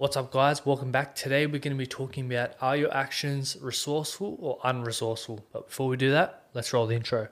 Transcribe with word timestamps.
What's 0.00 0.16
up, 0.16 0.30
guys? 0.30 0.64
Welcome 0.64 0.92
back. 0.92 1.16
Today 1.16 1.44
we're 1.46 1.58
going 1.58 1.72
to 1.72 1.74
be 1.74 1.84
talking 1.84 2.32
about 2.32 2.52
are 2.60 2.76
your 2.76 2.94
actions 2.94 3.56
resourceful 3.60 4.36
or 4.38 4.60
unresourceful? 4.60 5.40
But 5.52 5.66
before 5.66 5.88
we 5.88 5.96
do 5.96 6.12
that, 6.12 6.44
let's 6.54 6.72
roll 6.72 6.86
the 6.86 6.94
intro. 6.94 7.26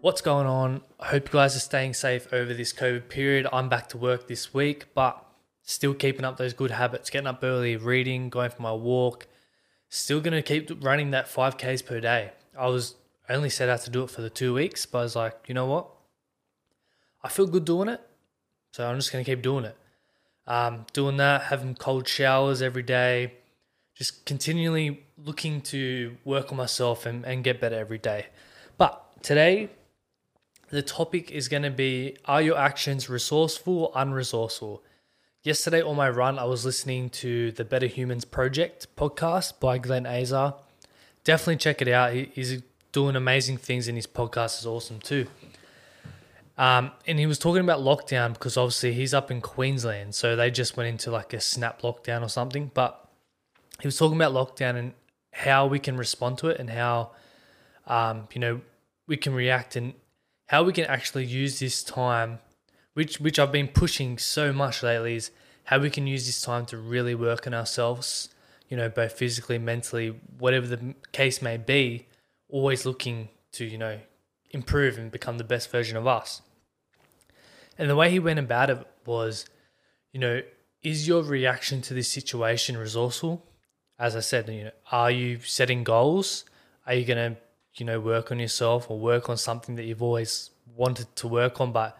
What's 0.00 0.22
going 0.22 0.48
on? 0.48 0.80
I 0.98 1.06
hope 1.06 1.28
you 1.28 1.32
guys 1.34 1.54
are 1.54 1.60
staying 1.60 1.94
safe 1.94 2.32
over 2.32 2.52
this 2.52 2.72
COVID 2.72 3.08
period. 3.08 3.46
I'm 3.52 3.68
back 3.68 3.88
to 3.90 3.96
work 3.96 4.26
this 4.26 4.52
week, 4.52 4.86
but 4.92 5.24
still 5.70 5.94
keeping 5.94 6.24
up 6.24 6.36
those 6.36 6.52
good 6.52 6.72
habits, 6.72 7.10
getting 7.10 7.28
up 7.28 7.44
early, 7.44 7.76
reading, 7.76 8.28
going 8.28 8.50
for 8.50 8.60
my 8.60 8.72
walk. 8.72 9.28
Still 9.88 10.20
going 10.20 10.34
to 10.34 10.42
keep 10.42 10.68
running 10.84 11.12
that 11.12 11.26
5Ks 11.26 11.86
per 11.86 12.00
day. 12.00 12.32
I 12.58 12.66
was 12.66 12.96
only 13.28 13.50
set 13.50 13.68
out 13.68 13.80
to 13.82 13.90
do 13.90 14.02
it 14.02 14.10
for 14.10 14.20
the 14.20 14.30
two 14.30 14.52
weeks, 14.52 14.84
but 14.84 14.98
I 14.98 15.02
was 15.02 15.14
like, 15.14 15.44
you 15.46 15.54
know 15.54 15.66
what? 15.66 15.88
I 17.22 17.28
feel 17.28 17.46
good 17.46 17.64
doing 17.64 17.88
it. 17.88 18.00
So 18.72 18.88
I'm 18.88 18.96
just 18.96 19.12
going 19.12 19.24
to 19.24 19.30
keep 19.30 19.42
doing 19.42 19.64
it. 19.64 19.76
Um, 20.46 20.86
doing 20.92 21.18
that, 21.18 21.42
having 21.42 21.76
cold 21.76 22.08
showers 22.08 22.62
every 22.62 22.82
day, 22.82 23.34
just 23.94 24.24
continually 24.26 25.04
looking 25.24 25.60
to 25.60 26.16
work 26.24 26.50
on 26.50 26.56
myself 26.56 27.06
and, 27.06 27.24
and 27.24 27.44
get 27.44 27.60
better 27.60 27.76
every 27.76 27.98
day. 27.98 28.26
But 28.76 29.22
today, 29.22 29.70
the 30.70 30.82
topic 30.82 31.30
is 31.30 31.46
going 31.46 31.62
to 31.62 31.70
be 31.70 32.16
Are 32.24 32.42
your 32.42 32.58
actions 32.58 33.08
resourceful 33.08 33.84
or 33.84 33.92
unresourceful? 33.92 34.80
Yesterday 35.42 35.80
on 35.80 35.96
my 35.96 36.10
run, 36.10 36.38
I 36.38 36.44
was 36.44 36.66
listening 36.66 37.08
to 37.10 37.50
the 37.52 37.64
Better 37.64 37.86
Humans 37.86 38.26
Project 38.26 38.94
podcast 38.94 39.58
by 39.58 39.78
Glen 39.78 40.04
Azar. 40.04 40.56
Definitely 41.24 41.56
check 41.56 41.80
it 41.80 41.88
out. 41.88 42.12
He's 42.12 42.62
doing 42.92 43.16
amazing 43.16 43.56
things, 43.56 43.88
and 43.88 43.96
his 43.96 44.06
podcast 44.06 44.58
is 44.58 44.66
awesome 44.66 45.00
too. 45.00 45.28
Um, 46.58 46.90
and 47.06 47.18
he 47.18 47.24
was 47.24 47.38
talking 47.38 47.62
about 47.62 47.80
lockdown 47.80 48.34
because 48.34 48.58
obviously 48.58 48.92
he's 48.92 49.14
up 49.14 49.30
in 49.30 49.40
Queensland, 49.40 50.14
so 50.14 50.36
they 50.36 50.50
just 50.50 50.76
went 50.76 50.90
into 50.90 51.10
like 51.10 51.32
a 51.32 51.40
snap 51.40 51.80
lockdown 51.80 52.22
or 52.22 52.28
something. 52.28 52.70
But 52.74 53.02
he 53.80 53.86
was 53.86 53.96
talking 53.96 54.20
about 54.20 54.34
lockdown 54.34 54.76
and 54.76 54.92
how 55.32 55.66
we 55.66 55.78
can 55.78 55.96
respond 55.96 56.36
to 56.38 56.48
it 56.48 56.60
and 56.60 56.68
how, 56.68 57.12
um, 57.86 58.28
you 58.34 58.40
know, 58.42 58.60
we 59.06 59.16
can 59.16 59.32
react 59.32 59.74
and 59.74 59.94
how 60.48 60.64
we 60.64 60.74
can 60.74 60.84
actually 60.84 61.24
use 61.24 61.60
this 61.60 61.82
time, 61.82 62.40
which 62.94 63.20
which 63.20 63.38
I've 63.38 63.52
been 63.52 63.68
pushing 63.68 64.18
so 64.18 64.52
much 64.52 64.82
lately, 64.82 65.16
is 65.16 65.30
how 65.64 65.78
we 65.78 65.90
can 65.90 66.06
use 66.06 66.26
this 66.26 66.40
time 66.40 66.66
to 66.66 66.76
really 66.76 67.14
work 67.14 67.46
on 67.46 67.54
ourselves. 67.54 68.28
You 68.68 68.76
know, 68.76 68.88
both 68.88 69.12
physically, 69.12 69.58
mentally, 69.58 70.20
whatever 70.38 70.66
the 70.66 70.94
case 71.12 71.42
may 71.42 71.56
be. 71.56 72.06
Always 72.48 72.86
looking 72.86 73.28
to 73.52 73.64
you 73.64 73.78
know 73.78 73.98
improve 74.50 74.98
and 74.98 75.10
become 75.10 75.38
the 75.38 75.44
best 75.44 75.70
version 75.70 75.96
of 75.96 76.06
us. 76.06 76.42
And 77.78 77.88
the 77.88 77.96
way 77.96 78.10
he 78.10 78.18
went 78.18 78.38
about 78.38 78.70
it 78.70 78.86
was, 79.06 79.46
you 80.12 80.20
know, 80.20 80.42
is 80.82 81.08
your 81.08 81.22
reaction 81.22 81.80
to 81.82 81.94
this 81.94 82.08
situation 82.08 82.76
resourceful? 82.76 83.46
As 83.98 84.16
I 84.16 84.20
said, 84.20 84.48
you 84.48 84.64
know, 84.64 84.70
are 84.90 85.10
you 85.10 85.40
setting 85.40 85.84
goals? 85.84 86.44
Are 86.86 86.94
you 86.94 87.04
going 87.04 87.34
to 87.34 87.40
you 87.74 87.86
know, 87.86 88.00
work 88.00 88.30
on 88.30 88.38
yourself 88.38 88.90
or 88.90 88.98
work 88.98 89.28
on 89.28 89.36
something 89.36 89.76
that 89.76 89.84
you've 89.84 90.02
always 90.02 90.50
wanted 90.76 91.14
to 91.16 91.28
work 91.28 91.60
on, 91.60 91.72
but 91.72 91.98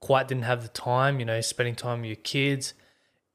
quite 0.00 0.28
didn't 0.28 0.44
have 0.44 0.62
the 0.62 0.68
time, 0.68 1.18
you 1.18 1.26
know, 1.26 1.40
spending 1.40 1.74
time 1.74 2.00
with 2.00 2.08
your 2.08 2.16
kids, 2.16 2.74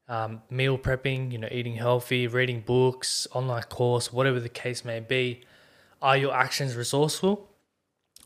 um, 0.08 0.42
meal 0.50 0.78
prepping, 0.78 1.32
you 1.32 1.38
know, 1.38 1.48
eating 1.50 1.76
healthy, 1.76 2.26
reading 2.26 2.60
books, 2.60 3.26
online 3.32 3.62
course, 3.64 4.12
whatever 4.12 4.40
the 4.40 4.48
case 4.48 4.84
may 4.84 5.00
be. 5.00 5.42
Are 6.00 6.16
your 6.16 6.34
actions 6.34 6.74
resourceful 6.74 7.48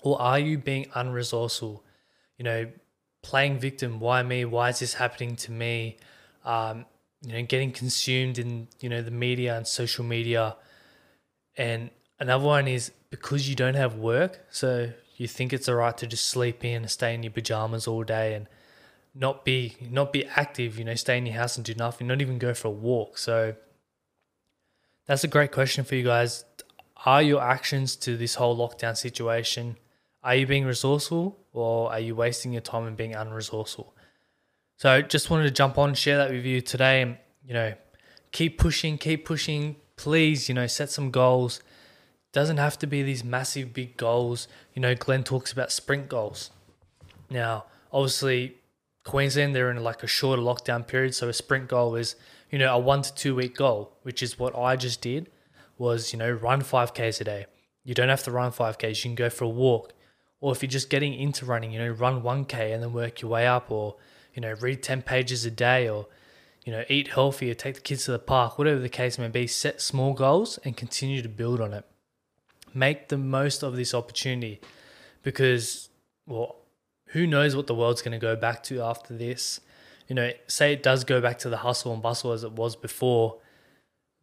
or 0.03 0.21
are 0.21 0.39
you 0.39 0.59
being 0.59 0.87
unresourceful? 0.87 1.81
You 2.39 2.45
know, 2.45 2.71
playing 3.23 3.59
victim, 3.59 4.01
why 4.01 4.23
me? 4.23 4.45
Why 4.45 4.71
is 4.71 4.79
this 4.79 4.95
happening 4.95 5.37
to 5.37 5.53
me? 5.53 5.99
Um, 6.45 6.87
you 7.23 7.33
know, 7.33 7.43
getting 7.43 7.73
consumed 7.73 8.39
in, 8.39 8.69
you 8.81 8.89
know, 8.89 9.03
the 9.03 9.11
media 9.11 9.57
and 9.57 9.67
social 9.67 10.05
media. 10.05 10.57
And 11.57 11.91
another 12.21 12.45
one 12.45 12.69
is 12.69 12.93
because 13.11 13.49
you 13.49 13.55
don't 13.55 13.75
have 13.75 13.97
work, 13.97 14.41
so 14.51 14.93
you 15.21 15.29
think 15.29 15.53
it's 15.53 15.69
alright 15.69 15.97
to 15.99 16.07
just 16.07 16.25
sleep 16.25 16.65
in 16.65 16.83
and 16.83 16.91
stay 16.91 17.15
in 17.15 17.23
your 17.23 17.33
pajamas 17.33 17.87
all 17.87 18.05
day 18.05 18.35
and 18.35 18.49
not 19.15 19.45
be 19.45 19.77
not 19.91 20.13
be 20.13 20.27
active, 20.27 20.79
you 20.79 20.85
know, 20.85 20.95
stay 20.95 21.17
in 21.19 21.27
your 21.27 21.37
house 21.37 21.57
and 21.57 21.65
do 21.65 21.75
nothing, 21.75 22.07
not 22.07 22.21
even 22.21 22.39
go 22.39 22.53
for 22.55 22.69
a 22.69 22.71
walk. 22.71 23.19
So 23.19 23.55
that's 25.07 25.25
a 25.25 25.29
great 25.29 25.53
question 25.53 25.85
for 25.85 25.95
you 25.95 26.05
guys. 26.05 26.45
Are 27.05 27.23
your 27.23 27.43
actions 27.43 27.97
to 27.97 28.17
this 28.17 28.35
whole 28.35 28.57
lockdown 28.57 28.97
situation, 28.97 29.77
are 30.23 30.35
you 30.35 30.47
being 30.47 30.65
resourceful 30.65 31.39
or 31.53 31.93
are 31.93 32.01
you 32.01 32.15
wasting 32.15 32.53
your 32.53 32.63
time 32.63 32.87
and 32.87 32.97
being 32.97 33.13
unresourceful? 33.13 33.87
So 34.77 35.01
just 35.01 35.31
wanted 35.31 35.45
to 35.45 35.51
jump 35.51 35.79
on 35.79 35.95
share 35.95 36.19
that 36.19 36.31
with 36.31 36.45
you 36.45 36.61
today 36.61 37.01
and, 37.01 37.17
you 37.45 37.55
know, 37.55 37.75
keep 38.33 38.59
pushing, 38.59 38.99
keep 38.99 39.25
pushing. 39.25 39.77
Please, 39.95 40.49
you 40.49 40.55
know, 40.55 40.67
set 40.67 40.91
some 40.91 41.11
goals 41.11 41.61
doesn't 42.37 42.59
have 42.59 42.79
to 42.79 42.87
be 42.87 43.03
these 43.03 43.25
massive 43.25 43.73
big 43.73 43.97
goals. 43.97 44.47
You 44.75 44.83
know, 44.83 44.95
Glen 44.95 45.25
talks 45.25 45.53
about 45.53 45.73
sprint 45.73 46.11
goals. 46.11 46.51
Now, 47.31 47.65
obviously, 47.91 48.57
Queensland 49.05 49.55
they're 49.55 49.71
in 49.71 49.83
like 49.83 50.03
a 50.03 50.07
shorter 50.07 50.43
lockdown 50.43 50.87
period, 50.87 51.15
so 51.15 51.31
a 51.31 51.33
sprint 51.33 51.67
goal 51.69 51.97
is 51.97 52.15
you 52.51 52.59
know 52.59 52.75
a 52.75 52.79
one 52.79 53.01
to 53.01 53.15
two 53.15 53.35
week 53.35 53.57
goal, 53.57 53.97
which 54.03 54.23
is 54.23 54.39
what 54.39 54.55
I 54.55 54.77
just 54.77 55.01
did. 55.01 55.31
Was 55.79 56.13
you 56.13 56.19
know 56.19 56.31
run 56.31 56.61
five 56.61 56.93
k's 56.93 57.23
a 57.23 57.25
day. 57.25 57.47
You 57.85 57.95
don't 57.95 58.11
have 58.11 58.25
to 58.25 58.31
run 58.31 58.53
five 58.53 58.77
k's. 58.77 59.03
You 59.03 59.09
can 59.09 59.15
go 59.15 59.31
for 59.31 59.45
a 59.45 59.49
walk, 59.49 59.95
or 60.39 60.53
if 60.53 60.63
you're 60.63 60.69
just 60.69 60.91
getting 60.91 61.15
into 61.15 61.47
running, 61.47 61.73
you 61.73 61.79
know 61.79 61.89
run 61.89 62.23
one 62.23 62.45
k 62.45 62.71
and 62.71 62.83
then 62.83 62.93
work 62.93 63.23
your 63.23 63.31
way 63.31 63.47
up, 63.47 63.71
or 63.71 63.97
you 64.35 64.43
know 64.43 64.53
read 64.61 64.83
ten 64.83 65.01
pages 65.01 65.47
a 65.47 65.51
day, 65.51 65.89
or 65.89 66.07
you 66.67 66.73
know 66.73 66.85
eat 66.91 67.09
healthy, 67.09 67.51
or 67.51 67.55
take 67.55 67.77
the 67.77 67.81
kids 67.81 68.05
to 68.05 68.11
the 68.11 68.19
park, 68.19 68.59
whatever 68.59 68.79
the 68.79 68.91
case 68.91 69.19
may 69.19 69.29
be. 69.29 69.47
Set 69.47 69.81
small 69.81 70.13
goals 70.13 70.59
and 70.67 70.77
continue 70.77 71.23
to 71.23 71.31
build 71.31 71.63
on 71.63 71.73
it 71.73 71.87
make 72.77 73.09
the 73.09 73.17
most 73.17 73.63
of 73.63 73.75
this 73.75 73.95
opportunity 73.95 74.61
because, 75.23 75.89
well, 76.27 76.57
who 77.09 77.27
knows 77.27 77.57
what 77.57 77.67
the 77.67 77.75
world's 77.75 78.03
going 78.03 78.13
to 78.13 78.19
go 78.19 78.37
back 78.37 78.63
to 78.65 78.81
after 78.81 79.17
this? 79.17 79.61
You 80.07 80.15
know, 80.15 80.31
say 80.47 80.73
it 80.73 80.83
does 80.83 81.03
go 81.03 81.21
back 81.21 81.39
to 81.41 81.49
the 81.49 81.59
hustle 81.59 81.93
and 81.93 82.03
bustle 82.03 82.33
as 82.33 82.45
it 82.45 82.53
was 82.53 82.77
before, 82.77 83.39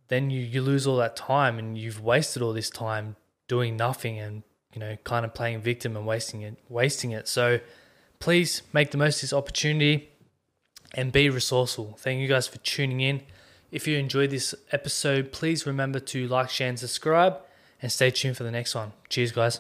then 0.08 0.30
you, 0.30 0.42
you 0.42 0.62
lose 0.62 0.86
all 0.86 0.98
that 0.98 1.16
time 1.16 1.58
and 1.58 1.78
you've 1.78 2.02
wasted 2.02 2.42
all 2.42 2.54
this 2.54 2.70
time 2.70 3.16
doing 3.48 3.76
nothing 3.76 4.20
and, 4.20 4.44
you 4.74 4.80
know, 4.80 4.96
kind 5.04 5.26
of 5.26 5.34
playing 5.34 5.62
victim 5.62 5.98
and 5.98 6.06
wasting 6.06 6.42
it, 6.42 6.58
wasting 6.70 7.12
it. 7.12 7.28
So 7.28 7.60
please 8.20 8.62
make 8.72 8.92
the 8.92 8.98
most 8.98 9.18
of 9.18 9.22
this 9.22 9.34
opportunity 9.34 10.10
and 10.94 11.12
be 11.12 11.30
resourceful. 11.30 11.98
Thank 12.00 12.22
you 12.22 12.28
guys 12.28 12.48
for 12.48 12.60
tuning 12.60 13.02
in. 13.02 13.24
If 13.72 13.88
you 13.88 13.98
enjoyed 13.98 14.30
this 14.30 14.54
episode, 14.72 15.32
please 15.32 15.66
remember 15.66 16.00
to 16.00 16.28
like, 16.28 16.52
share, 16.52 16.70
and 16.70 16.80
subscribe 16.80 17.40
and 17.84 17.92
stay 17.92 18.10
tuned 18.10 18.38
for 18.38 18.44
the 18.44 18.52
next 18.52 18.74
one. 18.74 18.94
Cheers, 19.10 19.32
guys. 19.32 19.60